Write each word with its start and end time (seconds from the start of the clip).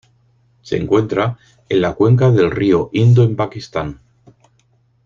Se 0.63 0.77
encuentra 0.77 1.37
en 1.69 1.81
la 1.81 1.93
cuenca 1.93 2.31
del 2.31 2.49
río 2.49 2.89
Indo 2.91 3.21
en 3.23 3.35
Pakistán. 3.35 4.01